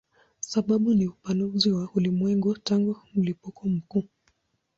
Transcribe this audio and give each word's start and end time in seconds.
Sababu 0.39 0.93
ni 0.93 1.07
upanuzi 1.07 1.71
wa 1.71 1.89
ulimwengu 1.95 2.57
tangu 2.57 2.97
mlipuko 3.15 3.69
mkuu. 3.69 4.07